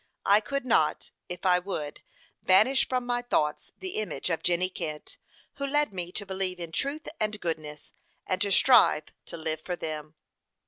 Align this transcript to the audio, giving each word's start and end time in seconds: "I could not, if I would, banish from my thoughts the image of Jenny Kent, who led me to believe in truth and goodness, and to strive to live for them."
"I 0.25 0.39
could 0.39 0.65
not, 0.65 1.11
if 1.29 1.45
I 1.45 1.59
would, 1.59 2.01
banish 2.41 2.87
from 2.89 3.05
my 3.05 3.21
thoughts 3.21 3.71
the 3.77 3.97
image 3.99 4.31
of 4.31 4.41
Jenny 4.41 4.67
Kent, 4.67 5.19
who 5.57 5.67
led 5.67 5.93
me 5.93 6.11
to 6.13 6.25
believe 6.25 6.59
in 6.59 6.71
truth 6.71 7.07
and 7.19 7.39
goodness, 7.39 7.93
and 8.25 8.41
to 8.41 8.51
strive 8.51 9.13
to 9.27 9.37
live 9.37 9.61
for 9.61 9.75
them." 9.75 10.15